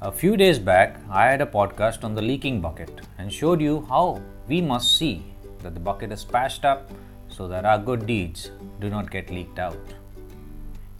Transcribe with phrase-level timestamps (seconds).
[0.00, 3.84] A few days back, I had a podcast on the leaking bucket and showed you
[3.88, 5.24] how we must see
[5.64, 6.88] that the bucket is patched up
[7.28, 9.76] so that our good deeds do not get leaked out.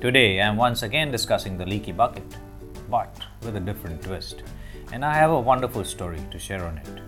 [0.01, 2.25] Today, I am once again discussing the leaky bucket,
[2.91, 4.43] but with a different twist,
[4.91, 7.01] and I have a wonderful story to share on it.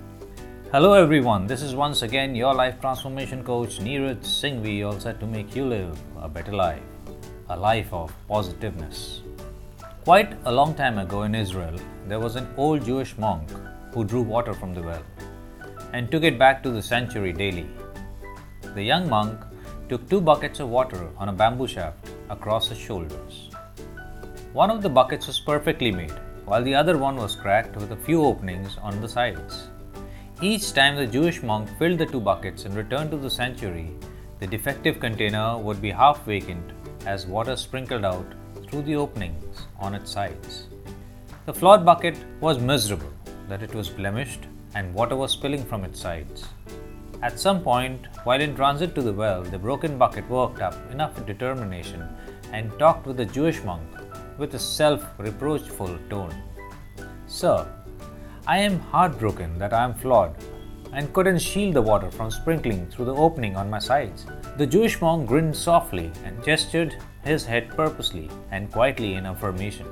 [0.71, 1.49] Hello, everyone.
[1.49, 5.65] This is once again your life transformation coach Neeraj Singhvi, all set to make you
[5.65, 6.85] live a better life,
[7.49, 9.23] a life of positiveness.
[10.11, 11.77] Quite a long time ago in Israel,
[12.09, 13.49] there was an old Jewish monk
[13.95, 15.05] who drew water from the well
[15.93, 17.69] and took it back to the sanctuary daily.
[18.75, 19.39] The young monk
[19.89, 23.51] took two buckets of water on a bamboo shaft across his shoulders.
[24.53, 28.05] One of the buckets was perfectly made, while the other one was cracked with a
[28.09, 29.69] few openings on the sides.
[30.43, 33.93] Each time the Jewish monk filled the two buckets and returned to the sanctuary,
[34.41, 36.73] the defective container would be half vacant
[37.07, 38.35] as water sprinkled out
[38.71, 40.69] through the openings on its sides.
[41.47, 43.13] The flawed bucket was miserable
[43.49, 46.47] that it was blemished and water was spilling from its sides.
[47.23, 51.27] At some point, while in transit to the well, the broken bucket worked up enough
[51.27, 52.09] determination
[52.53, 53.83] and talked with the Jewish monk
[54.39, 56.35] with a self reproachful tone.
[57.27, 57.67] Sir,
[58.47, 60.35] I am heartbroken that I am flawed
[60.93, 64.27] and couldn't shield the water from sprinkling through the opening on my sides.
[64.57, 69.87] The Jewish monk grinned softly and gestured his head purposely and quietly in affirmation.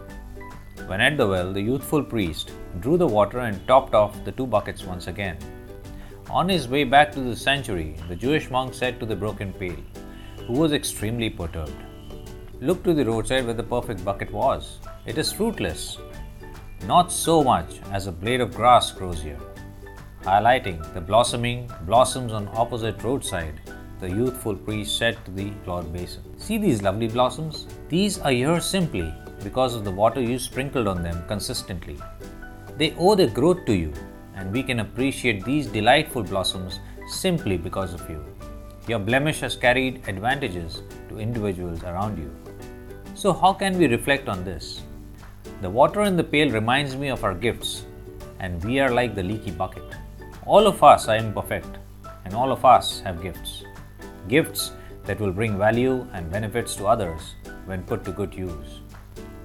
[0.87, 4.47] When at the well, the youthful priest drew the water and topped off the two
[4.47, 5.39] buckets once again.
[6.31, 9.77] On his way back to the sanctuary, the Jewish monk said to the broken pail,
[10.47, 11.73] who was extremely perturbed,
[12.61, 14.79] Look to the roadside where the perfect bucket was.
[15.07, 15.99] It is fruitless.
[16.87, 19.39] Not so much as a blade of grass grows here.
[20.29, 23.63] Highlighting the blossoming blossoms on opposite roadside,
[23.99, 26.23] the youthful priest said to the flawed basin.
[26.39, 27.67] See these lovely blossoms?
[27.89, 29.11] These are here simply
[29.43, 31.97] because of the water you sprinkled on them consistently.
[32.77, 33.91] They owe their growth to you,
[34.35, 38.23] and we can appreciate these delightful blossoms simply because of you.
[38.87, 42.31] Your blemish has carried advantages to individuals around you.
[43.15, 44.83] So, how can we reflect on this?
[45.63, 47.87] The water in the pail reminds me of our gifts,
[48.41, 49.85] and we are like the leaky bucket.
[50.49, 51.77] All of us are imperfect,
[52.25, 53.65] and all of us have gifts
[54.29, 54.73] gifts
[55.05, 57.35] that will bring value and benefits to others
[57.67, 58.81] when put to good use.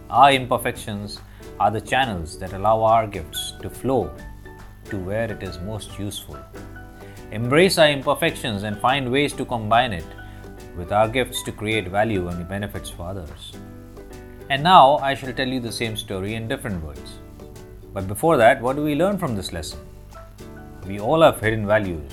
[0.09, 1.19] Our imperfections
[1.59, 4.11] are the channels that allow our gifts to flow
[4.85, 6.39] to where it is most useful.
[7.31, 10.07] Embrace our imperfections and find ways to combine it
[10.77, 13.51] with our gifts to create value and benefits for others.
[14.49, 17.19] And now I shall tell you the same story in different words.
[17.93, 19.79] But before that, what do we learn from this lesson?
[20.85, 22.11] We all have hidden values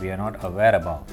[0.00, 1.08] we are not aware about.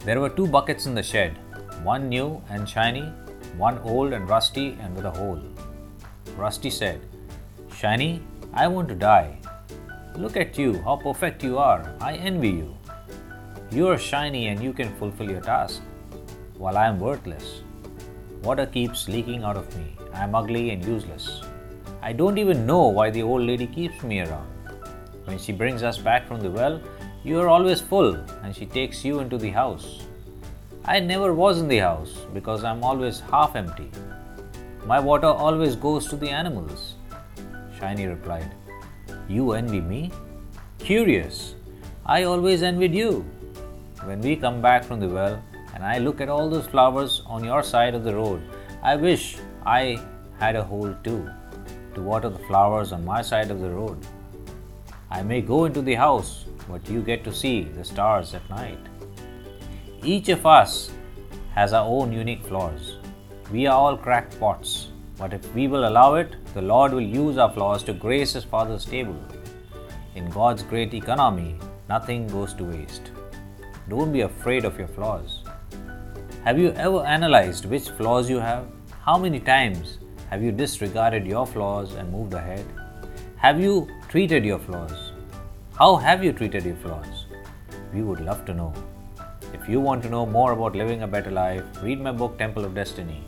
[0.00, 1.36] There were two buckets in the shed,
[1.84, 3.12] one new and shiny,
[3.56, 5.40] one old and rusty and with a hole.
[6.36, 7.00] Rusty said,
[7.76, 8.22] Shiny,
[8.54, 9.38] I want to die.
[10.16, 11.94] Look at you, how perfect you are.
[12.00, 12.76] I envy you.
[13.70, 15.80] You are shiny and you can fulfill your task,
[16.56, 17.62] while I am worthless.
[18.42, 19.96] Water keeps leaking out of me.
[20.12, 21.42] I am ugly and useless.
[22.02, 24.48] I don't even know why the old lady keeps me around.
[25.24, 26.80] When she brings us back from the well,
[27.24, 30.02] you are always full and she takes you into the house.
[30.84, 33.90] I never was in the house because I'm always half empty.
[34.84, 36.94] My water always goes to the animals.
[37.78, 38.50] Shiny replied,
[39.28, 40.10] You envy me?
[40.80, 41.54] Curious.
[42.04, 43.24] I always envied you.
[44.02, 45.40] When we come back from the well
[45.74, 48.42] and I look at all those flowers on your side of the road,
[48.82, 50.00] I wish I
[50.40, 51.30] had a hole too
[51.94, 54.04] to water the flowers on my side of the road.
[55.14, 58.78] I may go into the house, but you get to see the stars at night.
[60.02, 60.90] Each of us
[61.54, 62.96] has our own unique flaws.
[63.50, 67.36] We are all cracked pots, but if we will allow it, the Lord will use
[67.36, 69.20] our flaws to grace His Father's table.
[70.14, 71.58] In God's great economy,
[71.90, 73.10] nothing goes to waste.
[73.90, 75.44] Don't be afraid of your flaws.
[76.46, 78.64] Have you ever analyzed which flaws you have?
[79.04, 79.98] How many times
[80.30, 82.64] have you disregarded your flaws and moved ahead?
[83.42, 85.10] Have you treated your flaws?
[85.76, 87.24] How have you treated your flaws?
[87.92, 88.72] We would love to know.
[89.52, 92.64] If you want to know more about living a better life, read my book Temple
[92.64, 93.24] of Destiny.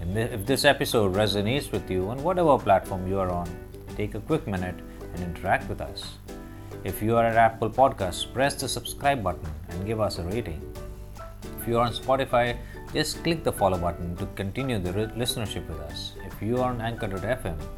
[0.00, 3.48] if this episode resonates with you on whatever platform you are on,
[3.96, 4.74] take a quick minute
[5.14, 6.18] and interact with us.
[6.82, 10.60] If you are at Apple Podcasts, press the subscribe button and give us a rating.
[11.60, 12.56] If you are on Spotify,
[12.92, 14.92] just click the follow button to continue the
[15.24, 16.14] listenership with us.
[16.26, 17.68] If you are on Anchor.fm,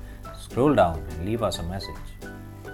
[0.41, 2.11] scroll down and leave us a message.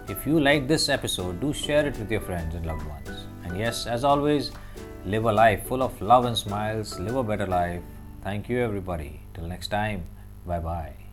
[0.09, 3.27] If you like this episode, do share it with your friends and loved ones.
[3.45, 4.53] And yes, as always,
[5.05, 7.83] live a life full of love and smiles, live a better life.
[8.23, 9.21] Thank you, everybody.
[9.35, 10.05] Till next time,
[10.47, 11.06] bye bye.